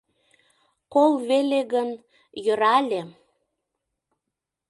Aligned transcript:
Кол 0.93 1.13
веле 1.29 1.61
гын, 1.73 1.89
йӧра 2.43 2.73
ыле. 2.81 3.01